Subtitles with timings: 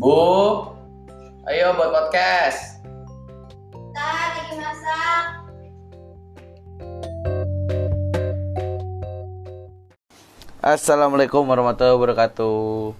[0.00, 0.16] Bu,
[1.44, 2.80] ayo buat podcast.
[3.68, 5.24] Kita lagi masak.
[10.64, 12.96] Assalamualaikum warahmatullahi wabarakatuh.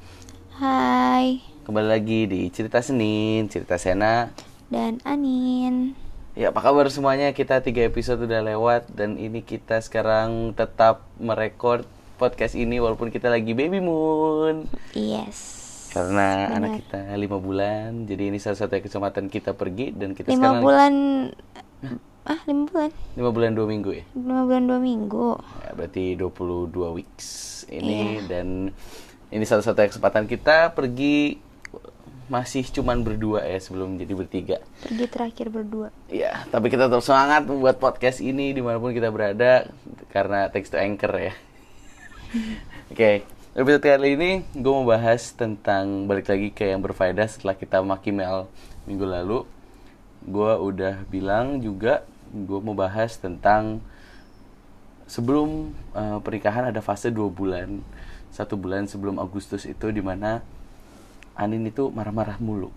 [0.60, 4.28] Hai, Kembali lagi di Cerita Senin, Cerita Sena.
[4.68, 5.96] dan Anin.
[6.36, 7.32] Ya, apa kabar semuanya?
[7.32, 11.88] Kita tiga episode udah lewat dan ini kita sekarang tetap merekord
[12.20, 14.68] podcast ini walaupun kita lagi baby moon.
[14.92, 15.59] Yes.
[15.90, 16.56] Karena Benar.
[16.56, 20.62] anak kita lima bulan, jadi ini salah satu kesempatan kita pergi dan kita Lima sekarang
[20.62, 20.94] bulan.
[22.30, 22.90] Ah, lima bulan.
[23.18, 24.04] lima bulan dua minggu ya.
[24.14, 25.28] Lima bulan dua minggu.
[25.66, 27.28] Ya, berarti 22 weeks
[27.66, 28.70] ini dan
[29.34, 31.42] ini salah satu kesempatan kita pergi
[32.30, 34.56] masih cuman berdua ya sebelum jadi bertiga.
[34.86, 35.90] Pergi terakhir berdua.
[36.06, 39.66] Ya, tapi kita terus semangat membuat podcast ini di mana pun kita berada
[40.14, 41.34] karena text to anchor ya.
[42.94, 47.82] Oke, episode kali ini gue mau bahas tentang balik lagi ke yang berfaedah setelah kita
[47.82, 48.46] maki Mel
[48.86, 49.42] minggu lalu.
[50.22, 53.82] Gue udah bilang juga gue mau bahas tentang
[55.10, 57.82] sebelum eh, pernikahan ada fase dua bulan,
[58.30, 60.46] satu bulan sebelum Agustus itu di mana
[61.34, 62.70] Anin itu marah-marah mulu.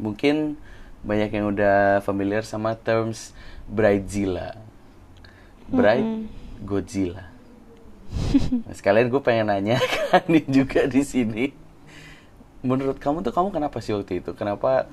[0.00, 0.56] Mungkin
[1.04, 3.36] banyak yang udah familiar sama terms
[3.68, 4.56] bridezilla.
[5.68, 6.24] Bride
[6.64, 7.33] Godzilla.
[8.78, 11.50] Sekalian gue pengen nanya ke Anin juga di sini.
[12.64, 14.32] Menurut kamu tuh kamu kenapa sih waktu itu?
[14.32, 14.88] Kenapa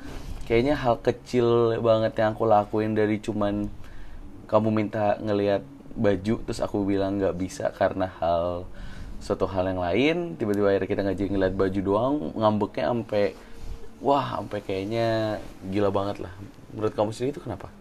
[0.45, 3.72] kayaknya hal kecil banget yang aku lakuin dari cuman
[4.52, 5.63] kamu minta ngelihat
[5.95, 8.67] baju terus aku bilang nggak bisa karena hal
[9.23, 13.25] suatu hal yang lain tiba-tiba akhirnya kita ngaji ngeliat baju doang ngambeknya sampai
[14.02, 15.39] wah sampai kayaknya
[15.72, 16.33] gila banget lah
[16.73, 17.72] menurut kamu sendiri itu kenapa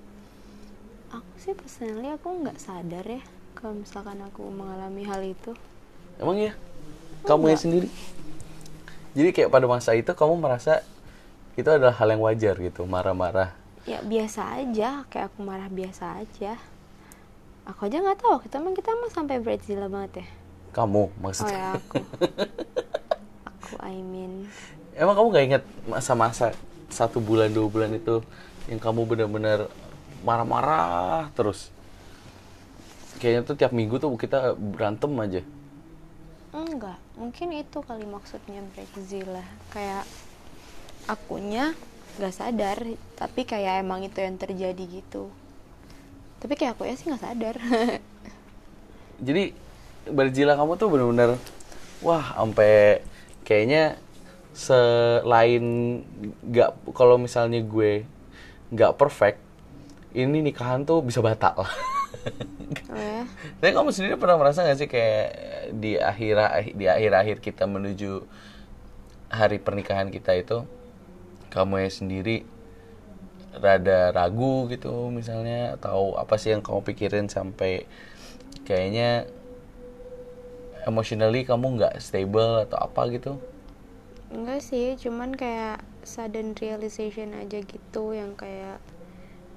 [1.10, 3.22] Aku sih personally aku nggak sadar ya
[3.56, 5.52] kalau misalkan aku mengalami hal itu.
[6.20, 6.52] emang ya
[7.24, 7.88] kamu ya sendiri
[9.12, 10.80] jadi kayak pada masa itu kamu merasa
[11.58, 13.56] itu adalah hal yang wajar gitu marah-marah
[13.88, 16.60] Ya biasa aja, kayak aku marah biasa aja.
[17.64, 20.26] Aku aja nggak tahu, kita emang kita emang sampai Brazil banget ya.
[20.70, 21.98] kamu Oh maksudnya ya aku.
[23.48, 24.46] aku I mean.
[24.94, 26.52] emang kamu gak ingat masa-masa
[26.86, 28.22] satu bulan dua bulan itu
[28.68, 29.66] yang kamu benar-benar
[30.22, 31.72] marah-marah terus
[33.20, 35.42] kayaknya tuh tiap minggu tuh kita berantem aja
[36.50, 39.46] Enggak, mungkin itu kali maksudnya Brazil lah.
[39.70, 40.02] Kayak
[41.06, 41.78] akunya
[42.18, 42.78] nggak sadar,
[43.14, 45.30] tapi kayak emang itu yang terjadi gitu.
[46.42, 47.54] Tapi kayak aku ya sih nggak sadar.
[49.20, 49.52] jadi
[50.08, 51.36] berjila kamu tuh bener-bener
[52.00, 53.04] wah sampai
[53.44, 54.00] kayaknya
[54.56, 55.64] selain
[56.42, 58.08] nggak kalau misalnya gue
[58.72, 59.38] nggak perfect
[60.16, 61.62] ini nikahan tuh bisa batal
[62.70, 63.22] oh ya,
[63.58, 65.28] tapi kamu sendiri pernah merasa nggak sih kayak
[65.74, 66.34] di akhir
[66.78, 68.22] di akhir-akhir kita menuju
[69.30, 70.66] hari pernikahan kita itu
[71.50, 72.36] kamu ya sendiri
[73.58, 77.90] rada ragu gitu misalnya atau apa sih yang kamu pikirin sampai
[78.62, 79.26] kayaknya
[80.86, 83.32] emotionally kamu nggak stable atau apa gitu?
[84.30, 88.78] Enggak sih, cuman kayak sudden realization aja gitu yang kayak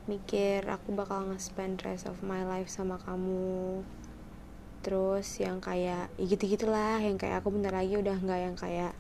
[0.04, 3.84] mikir aku bakal nge-spend rest of my life sama kamu.
[4.84, 8.94] Terus yang kayak ya gitu gitulah yang kayak aku bentar lagi udah nggak yang kayak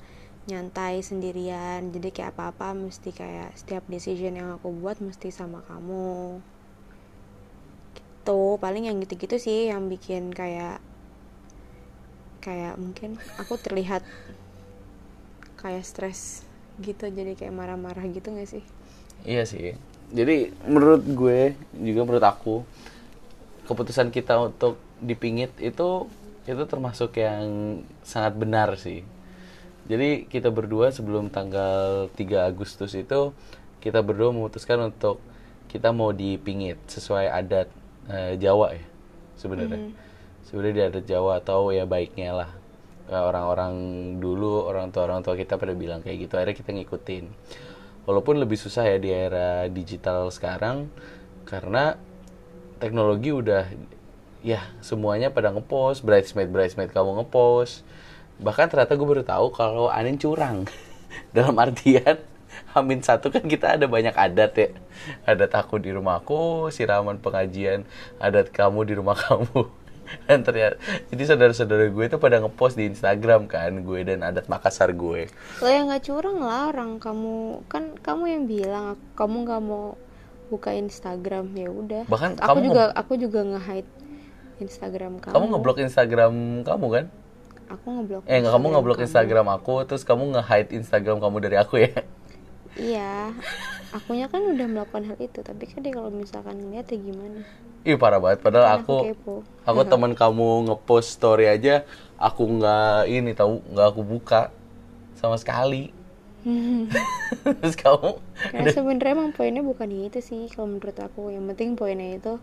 [0.47, 1.91] nyantai sendirian.
[1.91, 6.39] Jadi kayak apa apa mesti kayak setiap decision yang aku buat mesti sama kamu.
[7.99, 8.41] Gitu.
[8.63, 10.79] Paling yang gitu gitu sih yang bikin kayak
[12.43, 14.03] kayak mungkin aku terlihat
[15.59, 16.43] kayak stres
[16.83, 18.63] gitu jadi kayak marah-marah gitu gak sih?
[19.23, 19.92] Iya sih.
[20.13, 22.55] Jadi menurut gue juga menurut aku
[23.65, 26.05] keputusan kita untuk dipingit itu
[26.45, 29.01] itu termasuk yang sangat benar sih.
[29.89, 33.33] Jadi kita berdua sebelum tanggal 3 Agustus itu
[33.81, 35.19] kita berdua memutuskan untuk
[35.67, 37.67] kita mau dipingit sesuai adat
[38.07, 38.85] eh, Jawa ya
[39.35, 39.91] sebenarnya.
[40.45, 42.51] Sebenarnya di adat Jawa atau ya baiknya lah
[43.03, 43.73] Kayak orang-orang
[44.23, 47.25] dulu orang tua orang tua kita pada bilang kayak gitu akhirnya kita ngikutin
[48.03, 50.91] walaupun lebih susah ya di era digital sekarang
[51.47, 51.95] karena
[52.79, 53.67] teknologi udah
[54.43, 57.87] ya semuanya pada ngepost bridesmaid bridesmaid kamu ngepost.
[58.43, 60.67] Bahkan ternyata gue baru tahu kalau Anin curang.
[61.35, 62.19] Dalam artian
[62.73, 64.69] Amin satu kan kita ada banyak adat ya.
[65.29, 67.85] Adat aku di rumahku siraman pengajian
[68.17, 69.82] adat kamu di rumah kamu
[70.25, 70.75] dan ternyata
[71.09, 75.27] jadi saudara-saudara gue itu pada ngepost di Instagram kan gue dan adat Makassar gue.
[75.59, 77.65] Lo yang nggak curang lah orang kamu.
[77.67, 78.85] Kan kamu yang bilang
[79.17, 79.97] kamu nggak mau
[80.47, 82.03] buka Instagram ya udah.
[82.07, 83.91] Bahkan aku kamu juga aku juga nge-hide
[84.61, 85.33] Instagram kamu.
[85.33, 86.33] Kamu ngeblok Instagram
[86.63, 87.05] kamu kan?
[87.73, 91.81] Aku ngeblok Eh, nggak kamu ngeblok Instagram aku, terus kamu nge-hide Instagram kamu dari aku
[91.81, 91.93] ya?
[92.73, 93.29] iya
[93.97, 97.41] akunya kan udah melakukan hal itu tapi kan dia kalau misalkan ngeliat ya gimana?
[97.89, 99.35] Ih parah banget, padahal Kan aku aku kepo.
[99.69, 101.75] aku teman kamu ngepost story aja,
[102.27, 104.41] aku nggak ini tahu nggak aku buka
[105.19, 105.83] sama sekali.
[107.61, 108.19] terus kamu
[108.51, 111.31] karena sebenarnya emang poinnya bukan itu sih kalau menurut aku.
[111.35, 112.33] Yang penting poinnya itu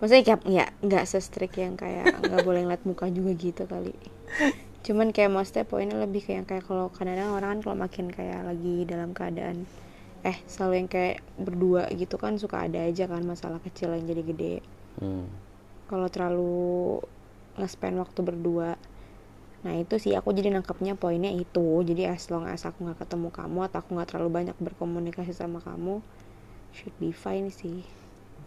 [0.00, 3.94] maksudnya kayak ya nggak se-strict yang kayak nggak boleh ngeliat muka juga gitu kali.
[4.84, 8.76] Cuman kayak maksudnya poinnya lebih kayak kayak kalau kadang-kadang orang kan kalau makin kayak lagi
[8.88, 9.64] dalam keadaan
[10.24, 14.22] eh selalu yang kayak berdua gitu kan suka ada aja kan masalah kecil yang jadi
[14.30, 14.54] gede.
[15.00, 15.26] Hmm.
[15.90, 17.00] kalau terlalu
[17.58, 18.70] nge-spend waktu berdua.
[19.64, 21.66] Nah itu sih aku jadi nangkepnya poinnya itu.
[21.88, 25.58] Jadi as long as aku nggak ketemu kamu atau aku nggak terlalu banyak berkomunikasi sama
[25.68, 26.00] kamu
[26.76, 27.84] should be fine sih.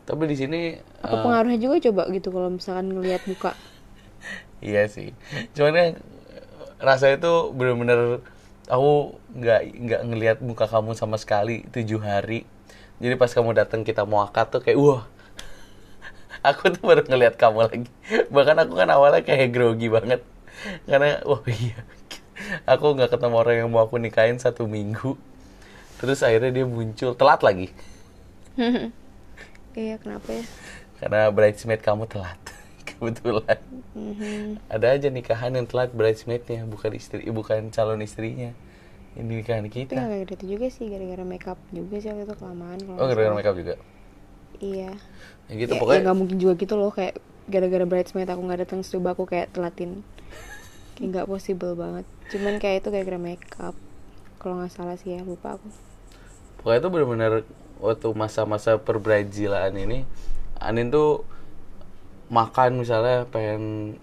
[0.04, 0.60] Tapi di sini
[1.04, 3.52] apa eh, pengaruhnya juga coba gitu kalau misalkan ngelihat muka?
[4.64, 5.10] Iya sih.
[5.56, 5.92] Cuman yang
[6.82, 8.22] rasanya tuh bener-bener
[8.68, 12.48] aku nggak nggak ngelihat muka kamu sama sekali tujuh hari.
[13.04, 15.04] Jadi pas kamu datang kita mau akad tuh kayak wah.
[16.50, 17.90] Aku tuh baru ngelihat kamu lagi.
[18.32, 20.22] Bahkan aku kan awalnya kayak grogi banget.
[20.88, 21.84] Karena wah iya.
[22.72, 25.16] Aku nggak ketemu orang yang mau aku nikahin satu minggu.
[26.04, 27.72] Terus akhirnya dia muncul telat lagi.
[29.80, 30.46] iya kenapa ya
[31.00, 32.53] Karena bridesmaid kamu telat.
[32.98, 33.60] Kebetulan.
[33.94, 34.58] Mhm.
[34.74, 38.52] ada aja nikahan yang telat bridesmaidnya bukan istri bukan calon istrinya.
[39.14, 39.94] Ini nikahan tapi kita.
[39.94, 43.56] nggak gara-gara itu juga sih gara-gara makeup juga sih waktu itu kelamaan oh gara-gara makeup
[43.58, 43.76] juga?
[44.58, 44.92] Iya.
[45.50, 48.82] Ya gitu ya, pokoknya ya mungkin juga gitu loh kayak gara-gara bridesmaid aku nggak datang
[48.82, 50.02] coba aku kayak telatin.
[50.98, 52.06] Kayak nggak possible banget.
[52.34, 53.76] Cuman kayak itu gara-gara makeup.
[54.42, 55.70] Kalau nggak salah sih ya lupa aku.
[56.58, 57.34] Pokoknya itu benar-benar
[57.84, 60.08] waktu masa-masa perbrajilan ini
[60.64, 61.28] Anin tuh
[62.34, 63.94] makan misalnya pengen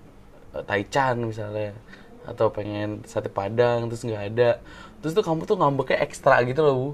[0.54, 1.74] eh, taichan misalnya
[2.22, 4.50] atau pengen sate padang terus nggak ada.
[5.02, 6.90] Terus tuh kamu tuh ngambeknya ekstra gitu loh bu.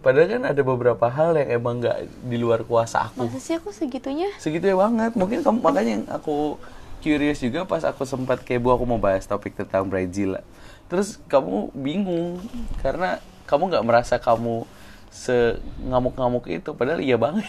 [0.00, 3.24] Padahal kan ada beberapa hal yang emang nggak di luar kuasa aku.
[3.28, 4.28] Masa sih aku segitunya?
[4.40, 5.12] Segitu ya banget.
[5.16, 6.56] Mungkin kamu makanya yang aku
[7.00, 10.40] curious juga pas aku sempat kepo aku mau bahas topik tentang Brazil.
[10.88, 12.40] Terus kamu bingung
[12.80, 14.64] karena kamu nggak merasa kamu
[15.12, 16.72] se ngamuk-ngamuk itu.
[16.72, 17.44] Padahal iya banget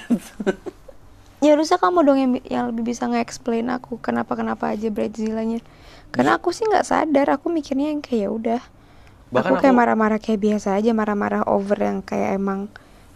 [1.41, 5.59] ya harusnya kamu dong yang, yang lebih bisa nge-explain aku kenapa kenapa aja bridezilla-nya
[6.11, 8.61] karena aku sih nggak sadar aku mikirnya yang kayak ya udah.
[9.31, 12.67] Bahkan aku kayak marah-marah kayak biasa aja marah-marah over yang kayak emang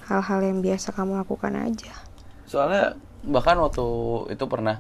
[0.08, 1.92] hal-hal yang biasa kamu lakukan aja.
[2.48, 2.96] Soalnya
[3.28, 3.84] bahkan waktu
[4.32, 4.80] itu pernah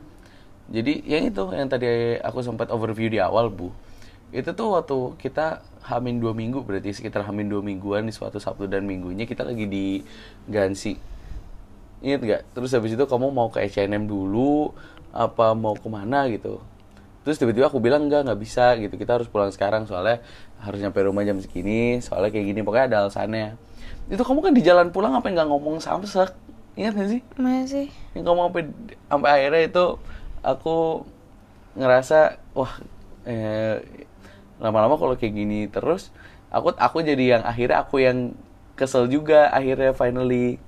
[0.71, 3.75] jadi yang itu yang tadi aku sempat overview di awal bu.
[4.31, 5.59] Itu tuh waktu kita
[5.91, 9.67] hamin dua minggu berarti sekitar hamin dua mingguan di suatu sabtu dan minggunya kita lagi
[9.67, 10.01] di
[10.47, 10.95] Gansi
[12.05, 12.41] inget nggak?
[12.53, 14.69] Terus habis itu kamu mau ke H&M dulu
[15.09, 16.61] apa mau ke mana gitu.
[17.25, 18.93] Terus tiba-tiba aku bilang enggak nggak bisa gitu.
[18.93, 20.21] Kita harus pulang sekarang soalnya
[20.61, 22.61] harus nyampe rumah jam segini soalnya kayak gini.
[22.61, 23.57] Pokoknya ada alasannya.
[24.05, 26.37] Itu kamu kan di jalan pulang apa nggak ngomong samsek.
[26.77, 27.21] Ingat gak sih?
[27.41, 27.87] Masih.
[28.13, 28.63] Yang kamu sampai
[29.09, 29.85] sampai akhirnya itu
[30.45, 30.77] aku
[31.73, 32.73] ngerasa wah
[33.25, 33.81] eh,
[34.61, 36.13] lama-lama kalau kayak gini terus
[36.53, 38.37] aku aku jadi yang akhirnya aku yang
[38.79, 40.61] kesel juga akhirnya finally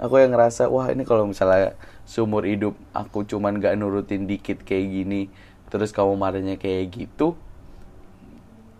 [0.00, 1.76] aku yang ngerasa wah ini kalau misalnya
[2.08, 5.28] seumur hidup aku cuman gak nurutin dikit kayak gini
[5.68, 7.36] terus kamu marahnya kayak gitu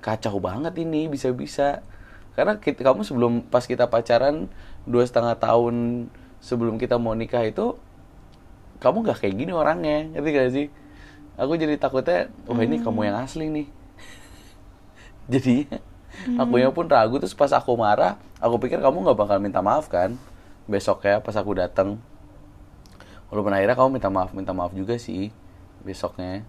[0.01, 1.85] kacau banget ini bisa-bisa.
[2.35, 4.49] Karena kita, kamu sebelum pas kita pacaran
[4.89, 6.09] dua setengah tahun
[6.41, 7.77] sebelum kita mau nikah itu
[8.81, 10.67] kamu gak kayak gini orangnya ngerti gak sih?
[11.37, 13.69] Aku jadi takutnya wah ini kamu yang asli nih.
[15.33, 15.69] Jadi
[16.37, 19.87] aku yang pun ragu terus pas aku marah aku pikir kamu nggak bakal minta maaf
[19.89, 20.19] kan
[20.71, 21.99] besok ya pas aku datang
[23.29, 25.35] walaupun akhirnya kamu minta maaf minta maaf juga sih
[25.83, 26.45] besoknya.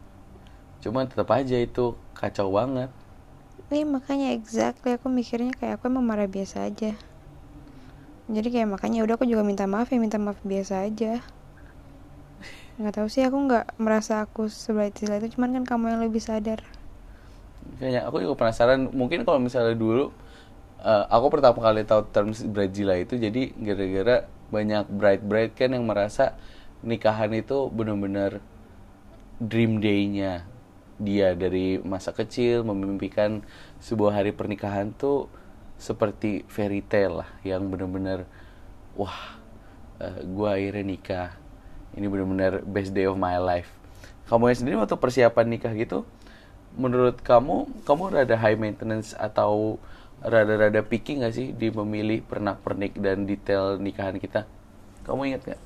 [0.81, 2.89] Cuman tetap aja itu kacau banget.
[3.71, 6.91] Iya makanya exactly aku mikirnya kayak aku emang marah biasa aja.
[8.27, 11.23] Jadi kayak makanya udah aku juga minta maaf ya minta maaf biasa aja.
[12.81, 16.65] Nggak tahu sih aku nggak merasa aku sebelah itu cuman kan kamu yang lebih sadar.
[17.77, 18.89] Kayaknya aku juga penasaran.
[18.89, 20.09] Mungkin kalau misalnya dulu
[20.81, 25.87] eh, aku pertama kali tahu terms Brazila itu jadi gara-gara banyak bride bride kan yang
[25.87, 26.35] merasa
[26.83, 28.43] nikahan itu benar-benar
[29.39, 30.45] dream day-nya
[31.01, 31.33] dia.
[31.33, 33.41] Dari masa kecil memimpikan
[33.81, 35.31] sebuah hari pernikahan tuh
[35.81, 38.29] seperti fairy tale lah yang benar-benar
[38.93, 39.39] wah
[40.01, 41.29] eh, gua akhirnya nikah.
[41.97, 43.69] Ini benar-benar best day of my life.
[44.29, 46.07] Kamu yang sendiri waktu persiapan nikah gitu
[46.75, 49.75] menurut kamu kamu rada high maintenance atau
[50.21, 54.45] rada-rada picky nggak sih di memilih pernak pernik dan detail nikahan kita?
[55.05, 55.61] Kamu ingat nggak?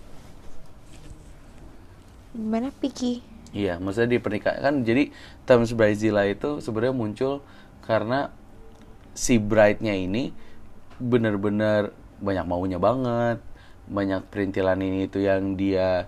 [2.35, 3.23] Gimana picky?
[3.55, 4.59] Iya, maksudnya di pernikahan.
[4.59, 5.11] Kan jadi
[5.47, 7.39] terms bridezilla itu sebenarnya muncul
[7.87, 8.31] karena
[9.15, 10.35] si bride-nya ini
[10.99, 13.39] bener-bener banyak maunya banget,
[13.87, 16.07] banyak perintilan ini itu yang dia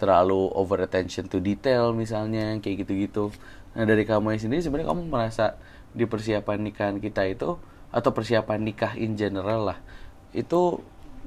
[0.00, 3.30] terlalu over attention to detail misalnya kayak gitu-gitu.
[3.76, 5.54] Nah dari kamu sendiri sebenarnya kamu merasa
[5.94, 7.58] di persiapan nikahan kita itu
[7.90, 9.78] atau persiapan nikah in general lah.
[10.34, 10.82] Itu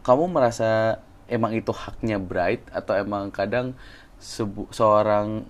[0.08, 1.00] kamu merasa
[1.32, 3.76] emang itu haknya bride atau emang kadang
[4.20, 5.44] sebu- seorang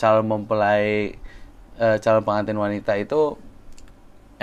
[0.00, 1.14] calon mempelai
[1.78, 3.38] eh, calon pengantin wanita itu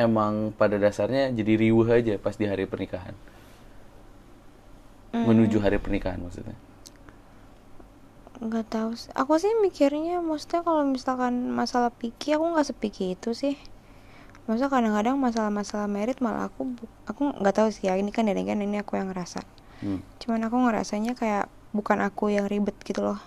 [0.06, 3.16] emang pada dasarnya jadi riuh aja pas di hari pernikahan?
[5.28, 6.58] Menuju hari pernikahan maksudnya?
[8.46, 8.90] Nggak tahu
[9.22, 13.56] aku sih mikirnya maksudnya kalau misalkan masalah piki aku nggak sepiki itu sih
[14.46, 16.74] maksudnya kadang-kadang masalah-masalah merit malah aku
[17.06, 19.42] aku nggak tahu sih ya ini kan dari kan ini aku yang ngerasa.
[19.82, 19.98] Hmm.
[20.22, 23.18] cuman aku ngerasanya kayak bukan aku yang ribet gitu loh.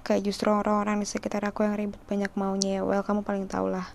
[0.00, 3.68] Kayak justru orang-orang di sekitar aku yang ribet banyak maunya ya well kamu paling tahu
[3.68, 3.88] lah.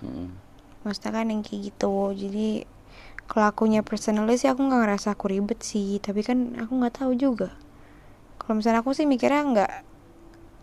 [0.00, 0.32] Mm-mm.
[0.80, 2.64] maksudnya kan yang kayak gitu jadi
[3.28, 7.12] kalau akunya personally sih aku nggak ngerasa aku ribet sih tapi kan aku nggak tahu
[7.14, 7.52] juga.
[8.40, 9.72] Kalau misalnya aku sih mikirnya nggak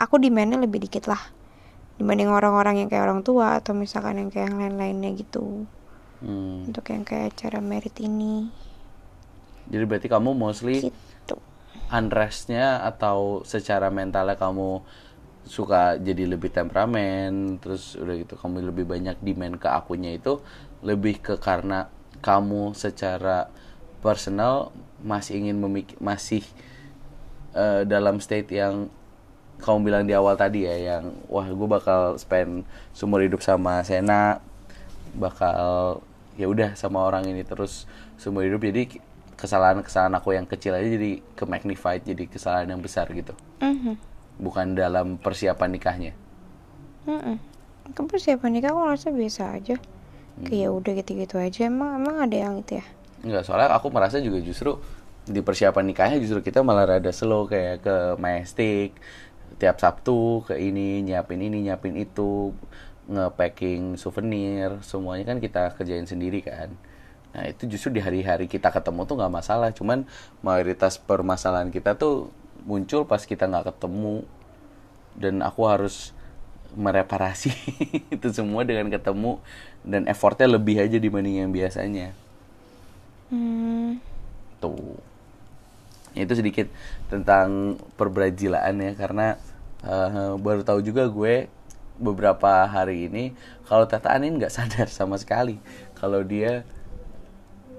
[0.01, 1.36] aku demandnya lebih dikit lah
[1.97, 5.65] dibanding orang-orang yang kayak orang tua atau misalkan yang kayak yang lain-lainnya gitu.
[6.17, 6.65] Hmm.
[6.65, 8.49] untuk yang kayak acara merit ini.
[9.69, 11.37] Jadi berarti kamu mostly gitu.
[11.93, 14.81] unrestnya atau secara mentalnya kamu
[15.47, 20.43] suka jadi lebih temperamen terus udah gitu kamu lebih banyak demand ke akunya itu
[20.83, 21.87] lebih ke karena
[22.19, 23.47] kamu secara
[24.03, 26.43] personal masih ingin memik masih
[27.55, 28.91] eh, dalam state yang
[29.57, 34.37] kamu bilang di awal tadi ya yang wah gue bakal spend seumur hidup sama Sena
[35.17, 35.99] bakal
[36.37, 37.89] ya udah sama orang ini terus
[38.21, 38.61] seumur hidup.
[38.61, 39.01] Jadi
[39.37, 43.33] kesalahan-kesalahan aku yang kecil aja jadi ke magnified jadi kesalahan yang besar gitu.
[43.61, 43.97] Mhm.
[44.37, 46.13] bukan dalam persiapan nikahnya.
[47.97, 49.75] Kan persiapan nikah aku ngerasa biasa aja.
[50.45, 51.65] Kayak ya udah gitu-gitu aja.
[51.65, 52.85] Emang emang ada yang itu ya?
[53.25, 54.77] Enggak, soalnya aku merasa juga justru
[55.27, 58.95] di persiapan nikahnya justru kita malah rada slow kayak ke Majestic
[59.57, 62.53] tiap Sabtu ke ini nyiapin ini nyiapin itu
[63.07, 66.75] nge-packing souvenir semuanya kan kita kerjain sendiri kan.
[67.33, 70.05] Nah itu justru di hari-hari kita ketemu tuh nggak masalah cuman
[70.45, 72.29] mayoritas permasalahan kita tuh
[72.67, 74.23] muncul pas kita nggak ketemu.
[75.17, 76.13] Dan aku harus
[76.77, 77.49] mereparasi
[78.15, 79.41] itu semua dengan ketemu
[79.81, 82.13] dan effortnya lebih aja dibanding yang biasanya.
[83.27, 83.99] Hmm.
[84.63, 84.95] tuh
[86.23, 86.67] itu sedikit
[87.11, 89.37] tentang perbrajilaan ya karena
[89.85, 91.47] eh, baru tahu juga gue
[91.97, 93.33] beberapa hari ini
[93.65, 95.57] kalau Tata Anin nggak sadar sama sekali
[95.97, 96.61] kalau dia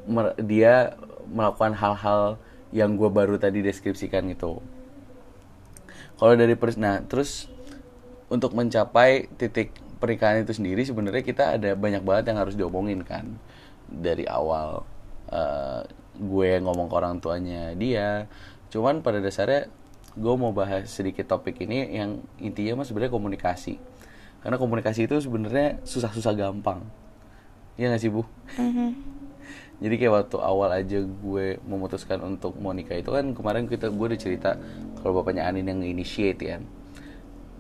[0.07, 0.99] mer- dia
[1.31, 2.41] melakukan hal-hal
[2.75, 4.61] yang gue baru tadi deskripsikan itu
[6.19, 7.47] kalau dari pers nah terus
[8.29, 13.25] untuk mencapai titik pernikahan itu sendiri sebenarnya kita ada banyak banget yang harus diomongin kan
[13.89, 14.85] dari awal
[15.33, 15.83] eh,
[16.19, 18.27] gue ngomong ke orang tuanya dia
[18.69, 19.71] cuman pada dasarnya
[20.19, 23.79] gue mau bahas sedikit topik ini yang intinya mah sebenarnya komunikasi
[24.43, 26.83] karena komunikasi itu sebenarnya susah-susah gampang
[27.79, 28.27] Iya gak sih bu?
[28.59, 28.91] Mhm.
[29.79, 34.07] Jadi kayak waktu awal aja gue memutuskan untuk mau nikah itu kan kemarin kita gue
[34.11, 34.59] udah cerita
[34.99, 36.67] kalau bapaknya Anin yang initiate kan.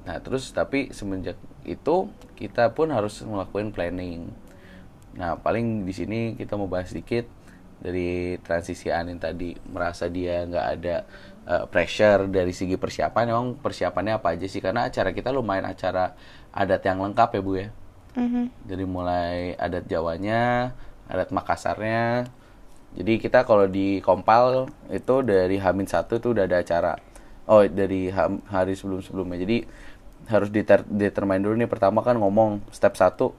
[0.03, 4.27] Nah terus tapi semenjak itu kita pun harus melakukan planning.
[5.15, 7.31] Nah paling di sini kita mau bahas sedikit
[7.78, 10.97] dari transisi Anin tadi merasa dia nggak ada
[11.47, 13.25] uh, pressure dari segi persiapan.
[13.30, 14.58] Emang persiapannya apa aja sih?
[14.58, 16.12] Karena acara kita lumayan acara
[16.50, 17.68] adat yang lengkap ya bu ya.
[18.18, 18.44] Mhm.
[18.66, 20.75] Jadi mulai adat Jawanya,
[21.06, 22.26] adat Makassarnya.
[22.99, 26.99] Jadi kita kalau di kompal itu dari Hamin satu itu udah ada acara.
[27.49, 28.11] Oh dari
[28.49, 29.38] hari sebelum-sebelumnya.
[29.40, 29.58] Jadi
[30.28, 33.32] harus diter determine dulu nih pertama kan ngomong step satu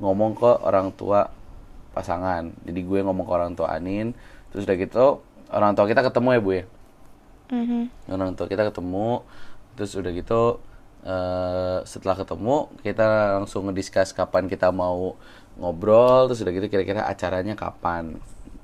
[0.00, 1.28] ngomong ke orang tua
[1.92, 2.50] pasangan.
[2.64, 4.16] Jadi gue ngomong ke orang tua Anin.
[4.50, 5.06] Terus udah gitu
[5.48, 6.64] orang tua kita ketemu ya bu ya
[7.52, 7.80] Mhm.
[8.08, 9.20] orang tua kita ketemu
[9.72, 10.56] terus udah gitu
[11.04, 13.04] eh, setelah ketemu kita
[13.36, 15.20] langsung ngediskus kapan kita mau
[15.60, 18.16] ngobrol terus udah gitu kira-kira acaranya kapan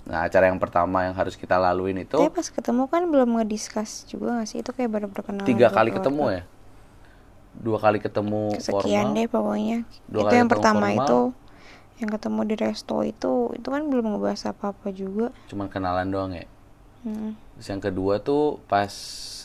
[0.08, 4.08] nah acara yang pertama yang harus kita laluin itu Tapi pas ketemu kan belum ngediskus
[4.08, 4.64] juga gak sih?
[4.64, 6.42] Itu kayak baru perkenalan tiga kali ketemu ya
[7.58, 9.78] dua kali ketemu Kesekian formal deh pokoknya.
[10.08, 11.04] Dua itu kali yang pertama formal.
[11.04, 11.20] itu
[11.98, 15.34] yang ketemu di resto itu itu kan belum ngebahas apa-apa juga.
[15.50, 16.46] cuman kenalan doang ya
[16.98, 17.38] Hmm.
[17.54, 18.90] terus yang kedua tuh pas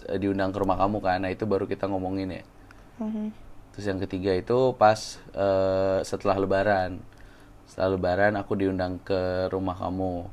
[0.09, 2.43] eh, diundang ke rumah kamu kan nah itu baru kita ngomongin ya
[3.01, 3.33] Mhm.
[3.73, 7.01] Terus yang ketiga itu pas eh, setelah lebaran.
[7.65, 10.29] Setelah lebaran aku diundang ke rumah kamu.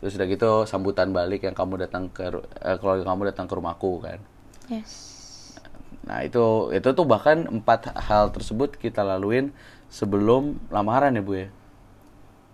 [0.00, 2.24] Terus udah gitu sambutan balik yang kamu datang ke
[2.64, 4.16] eh, keluarga kamu datang ke rumahku kan.
[4.72, 4.90] Yes.
[6.08, 9.52] Nah itu itu tuh bahkan empat hal tersebut kita laluin
[9.90, 11.48] sebelum lamaran ya bu ya.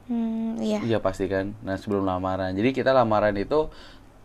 [0.09, 0.81] Hmm, iya.
[0.83, 1.53] Iya pasti kan.
[1.63, 2.57] Nah sebelum lamaran.
[2.57, 3.69] Jadi kita lamaran itu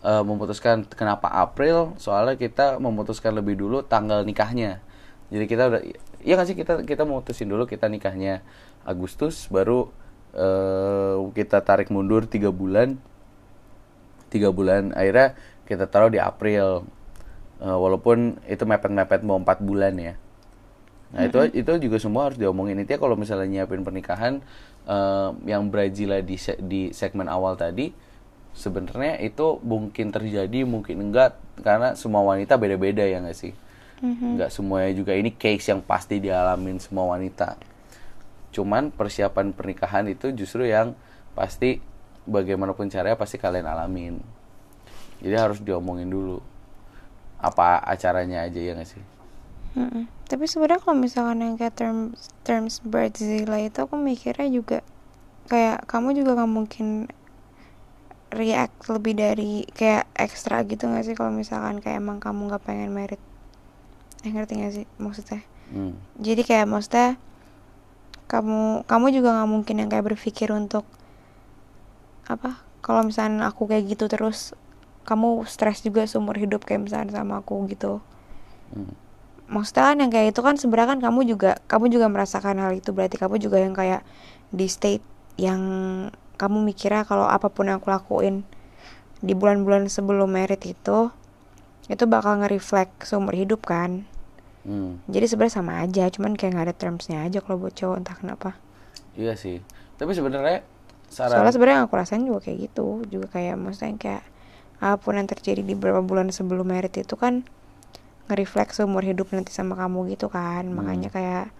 [0.01, 1.93] eh, memutuskan kenapa April?
[1.99, 4.79] Soalnya kita memutuskan lebih dulu tanggal nikahnya.
[5.31, 5.81] Jadi kita udah,
[6.23, 8.43] iya kan sih kita kita memutusin dulu kita nikahnya
[8.83, 9.91] Agustus, baru
[10.33, 12.99] eh, kita tarik mundur tiga bulan,
[14.31, 15.35] tiga bulan akhirnya
[15.67, 16.87] kita taruh di April.
[17.61, 20.13] Eh, walaupun itu mepet-mepet mau empat bulan ya.
[21.11, 22.79] Nah itu itu juga semua harus diomongin.
[22.79, 24.39] Intinya kalau misalnya nyiapin pernikahan
[24.87, 27.91] eh, yang Brazil di se- di segmen awal tadi
[28.51, 33.53] sebenarnya itu mungkin terjadi mungkin enggak karena semua wanita beda-beda ya nggak sih.
[34.39, 37.55] Nggak semuanya juga ini case yang pasti dialamin semua wanita.
[38.51, 40.91] Cuman persiapan pernikahan itu justru yang
[41.37, 41.79] pasti
[42.27, 44.19] bagaimanapun caranya pasti kalian alamin.
[45.21, 46.41] Jadi harus diomongin dulu
[47.41, 49.03] apa acaranya aja ya nggak sih.
[49.71, 50.03] Mm-mm.
[50.27, 54.79] Tapi sebenarnya kalau misalkan yang kayak terms terms Brazilla itu aku mikirnya juga
[55.47, 56.87] kayak kamu juga nggak mungkin
[58.31, 62.95] react lebih dari kayak ekstra gitu nggak sih kalau misalkan kayak emang kamu nggak pengen
[62.95, 63.19] merit
[64.23, 65.95] eh ngerti gak sih maksudnya Hmm.
[66.19, 67.15] jadi kayak maksudnya
[68.27, 70.83] kamu kamu juga nggak mungkin yang kayak berpikir untuk
[72.27, 74.51] apa kalau misalnya aku kayak gitu terus
[75.07, 78.03] kamu stres juga seumur hidup kayak misalnya sama aku gitu
[78.75, 78.91] Hmm.
[79.51, 82.95] Maksudnya kan yang kayak itu kan sebenarnya kan kamu juga kamu juga merasakan hal itu
[82.95, 84.01] berarti kamu juga yang kayak
[84.49, 85.03] di state
[85.35, 85.61] yang
[86.39, 88.47] kamu mikirnya kalau apa pun yang aku lakuin
[89.19, 91.11] di bulan-bulan sebelum merit itu
[91.91, 94.07] itu bakal nge-reflect seumur hidup kan
[94.61, 95.01] Hmm.
[95.09, 98.49] jadi sebenarnya sama aja cuman kayak nggak ada termsnya aja kalau buat cowok entah kenapa
[99.17, 99.57] Iya sih.
[99.97, 100.61] Tapi sebenarnya
[101.09, 104.23] saran soalnya sebenarnya yang aku rasain juga kayak gitu juga kayak maksudnya kayak
[104.77, 107.41] apa pun yang terjadi di beberapa bulan sebelum merit itu kan
[108.31, 110.63] nge-reflect seumur hidup nanti sama kamu gitu kan.
[110.71, 111.51] Makanya kayak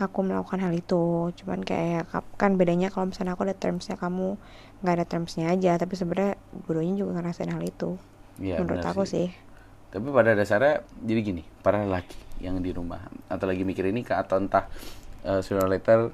[0.00, 1.28] aku melakukan hal itu.
[1.36, 2.08] Cuman kayak
[2.40, 4.40] kan bedanya kalau misalnya aku ada termsnya kamu
[4.80, 5.76] nggak ada termsnya aja.
[5.76, 8.00] Tapi sebenarnya dua juga ngerasain hal itu.
[8.40, 9.28] Iya, menurut aku sih.
[9.92, 14.40] Tapi pada dasarnya jadi gini, para lelaki yang di rumah atau lagi mikirin nikah atau
[14.40, 14.68] entah
[15.24, 16.12] uh, sooner later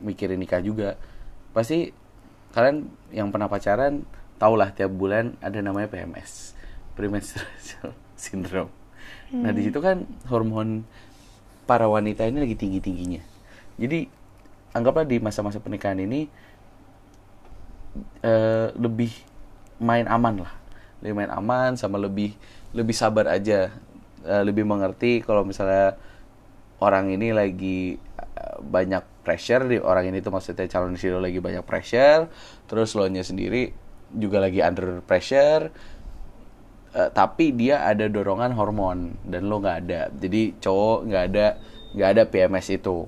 [0.00, 0.96] mikirin nikah juga,
[1.52, 1.92] pasti
[2.56, 4.04] kalian yang pernah pacaran
[4.40, 6.56] tahulah tiap bulan ada namanya PMS,
[6.96, 8.77] premenstrual syndrome.
[9.34, 10.88] Nah di situ kan hormon
[11.68, 13.20] para wanita ini lagi tinggi tingginya.
[13.76, 14.08] Jadi
[14.72, 16.28] anggaplah di masa-masa pernikahan ini
[18.24, 19.12] eh, lebih
[19.82, 20.52] main aman lah.
[21.04, 22.32] Lebih main aman sama lebih
[22.72, 23.68] lebih sabar aja.
[24.24, 25.94] Eh, lebih mengerti kalau misalnya
[26.80, 31.60] orang ini lagi eh, banyak pressure di orang ini tuh maksudnya calon istri lagi banyak
[31.68, 32.32] pressure
[32.64, 33.76] terus lo nya sendiri
[34.08, 35.68] juga lagi under pressure
[36.88, 41.46] Eh, tapi dia ada dorongan hormon dan lo nggak ada jadi cowok nggak ada
[41.92, 43.04] nggak ada PMS itu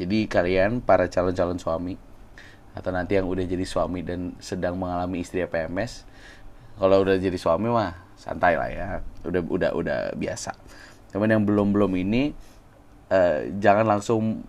[0.00, 2.00] jadi kalian para calon-calon suami
[2.72, 6.06] atau nanti yang udah jadi suami dan sedang mengalami istri PMS,
[6.78, 8.86] kalau udah jadi suami mah santai lah ya,
[9.26, 10.54] udah udah udah biasa.
[11.10, 12.30] Cuman yang belum belum ini
[13.10, 14.46] eh, jangan langsung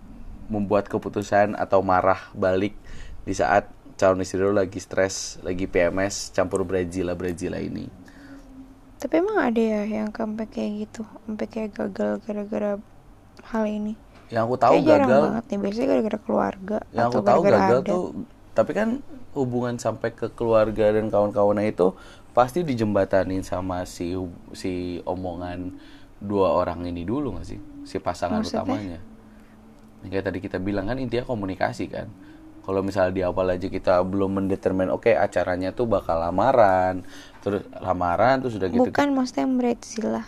[0.52, 2.78] membuat keputusan atau marah balik
[3.26, 3.68] di saat
[3.98, 8.01] calon istri lo lagi stres, lagi PMS, campur Brazila Brazila ini.
[9.02, 12.72] Tapi emang ada ya yang sampai kayak gitu sampai kayak gagal gara-gara
[13.52, 13.94] hal ini?
[14.32, 15.22] Yang aku tahu Kayak gagal.
[15.28, 17.90] banget nih biasanya gara-gara keluarga yang atau aku tahu gara-gara gagal ada.
[17.92, 18.04] tuh
[18.52, 18.90] tapi kan
[19.32, 21.88] hubungan sampai ke keluarga dan kawan-kawannya itu
[22.32, 24.16] pasti dijembatanin sama si
[24.56, 25.60] si omongan
[26.22, 27.60] dua orang ini dulu nggak sih?
[27.84, 28.62] Si pasangan Maksudnya?
[28.64, 29.00] utamanya.
[30.02, 32.08] Kayak tadi kita bilang kan intinya komunikasi kan
[32.62, 37.02] kalau misalnya di awal aja kita belum mendetermin oke acaranya tuh bakal lamaran
[37.42, 40.22] terus lamaran terus udah gitu bukan maksudnya yang Brazil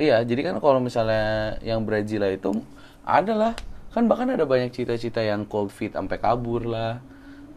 [0.00, 2.62] Iya, jadi kan kalau misalnya yang Brazil itu
[3.02, 3.52] ada lah,
[3.90, 7.04] kan bahkan ada banyak cita-cita yang cold feet sampai kabur lah,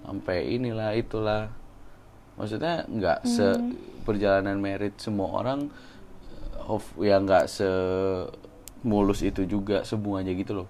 [0.04, 1.54] sampai inilah itulah.
[2.36, 3.48] Maksudnya nggak se
[4.04, 5.72] perjalanan merit semua orang
[6.68, 7.70] of yang nggak se
[8.84, 10.68] mulus itu juga semuanya gitu loh.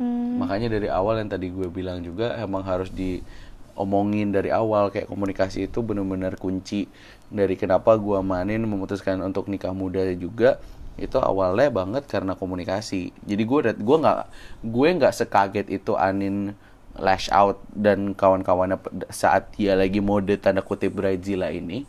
[0.00, 0.40] Hmm.
[0.40, 5.68] Makanya dari awal yang tadi gue bilang juga emang harus diomongin dari awal kayak komunikasi
[5.68, 6.88] itu benar-benar kunci
[7.28, 10.56] dari kenapa gue manin memutuskan untuk nikah muda juga
[10.96, 13.12] itu awalnya banget karena komunikasi.
[13.28, 14.18] Jadi gue gue nggak
[14.64, 16.56] gue nggak sekaget itu Anin
[16.96, 18.80] lash out dan kawan-kawannya
[19.12, 21.86] saat dia lagi mode tanda kutip Brazil ini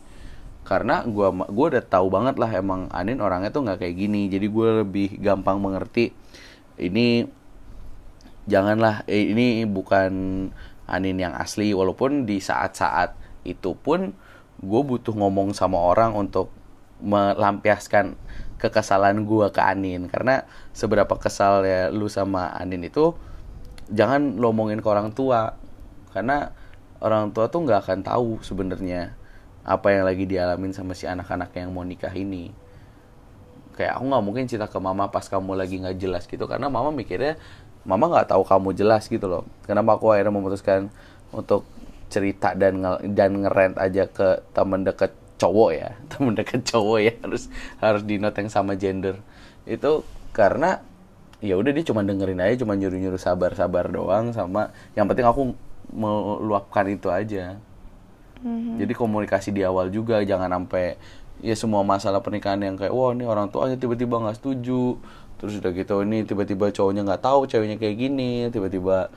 [0.62, 4.46] karena gua gua udah tahu banget lah emang Anin orangnya tuh nggak kayak gini jadi
[4.46, 6.14] gue lebih gampang mengerti
[6.78, 7.26] ini
[8.46, 10.12] janganlah eh, ini bukan
[10.90, 13.14] Anin yang asli walaupun di saat-saat
[13.46, 14.12] itu pun
[14.62, 16.50] gue butuh ngomong sama orang untuk
[17.02, 18.14] melampiaskan
[18.62, 20.06] kekesalan gue ke Anin.
[20.06, 23.18] Karena seberapa kesal ya lu sama Anin itu
[23.90, 25.58] jangan lo omongin ke orang tua.
[26.14, 26.54] Karena
[27.02, 29.18] orang tua tuh nggak akan tahu sebenarnya
[29.62, 32.54] apa yang lagi dialamin sama si anak-anak yang mau nikah ini.
[33.74, 36.94] Kayak aku nggak mungkin cerita ke mama pas kamu lagi nggak jelas gitu karena mama
[36.94, 37.40] mikirnya
[37.82, 39.42] mama nggak tahu kamu jelas gitu loh.
[39.66, 40.88] Kenapa aku akhirnya memutuskan
[41.34, 41.66] untuk
[42.12, 45.90] cerita dan nge dan ngerent aja ke temen deket cowok ya.
[46.12, 47.50] Temen deket cowok ya harus
[47.82, 49.18] harus di note yang sama gender.
[49.66, 50.78] Itu karena
[51.42, 55.26] ya udah dia cuma dengerin aja cuma nyuruh nyuruh sabar sabar doang sama yang penting
[55.26, 55.52] aku
[55.90, 57.58] meluapkan itu aja.
[58.82, 60.98] Jadi komunikasi di awal juga jangan sampai
[61.42, 64.96] ya semua masalah pernikahan yang kayak wah ini orang tuanya tiba-tiba nggak setuju.
[65.42, 69.10] Terus udah gitu ini tiba-tiba cowoknya nggak tahu ceweknya kayak gini tiba-tiba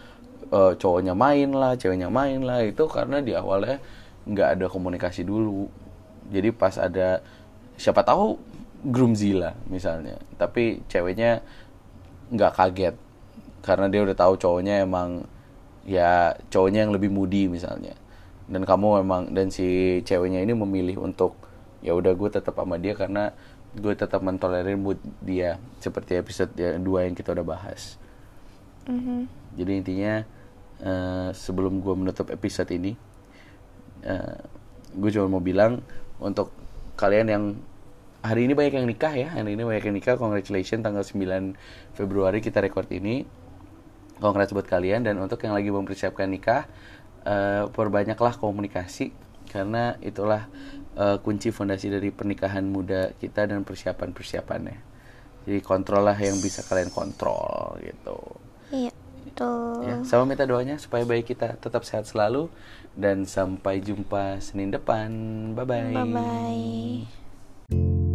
[0.50, 2.66] eh, cowoknya main lah ceweknya main lah.
[2.66, 3.78] Itu karena di awalnya
[4.26, 5.70] nggak ada komunikasi dulu.
[6.34, 7.22] Jadi pas ada
[7.78, 8.42] siapa tahu
[8.86, 11.46] groomzilla misalnya tapi ceweknya
[12.34, 12.96] nggak kaget.
[13.62, 15.30] Karena dia udah tahu cowoknya emang
[15.86, 17.94] ya cowoknya yang lebih moody misalnya.
[18.50, 21.45] Dan kamu memang dan si ceweknya ini memilih untuk
[21.86, 23.30] ya udah gue tetap sama dia karena
[23.78, 26.50] gue tetap mentolerir mood dia seperti episode
[26.82, 28.02] dua yang kita udah bahas
[28.86, 29.26] Mhm.
[29.58, 30.13] jadi intinya
[30.78, 32.93] eh, sebelum gue menutup episode ini
[34.06, 34.38] eh,
[34.93, 35.82] gue cuma mau bilang
[36.21, 36.54] untuk
[36.95, 37.43] kalian yang
[38.21, 41.58] hari ini banyak yang nikah ya hari ini banyak yang nikah congratulations tanggal 9
[41.98, 43.26] Februari kita record ini
[44.21, 46.69] congrats buat kalian dan untuk yang lagi mempersiapkan nikah
[47.26, 49.12] eh, perbanyaklah komunikasi
[49.50, 50.45] karena itulah
[50.96, 54.96] eh, kunci fondasi dari pernikahan muda kita dan persiapan persiapannya
[55.46, 58.18] jadi kontrol lah yang bisa kalian kontrol gitu.
[58.74, 58.90] Iya,
[59.30, 59.86] betul.
[59.86, 62.50] ya sama minta doanya supaya bayi kita tetap sehat selalu.
[62.98, 65.14] Dan sampai jumpa Senin depan.
[65.54, 68.14] Bye bye Bye bye.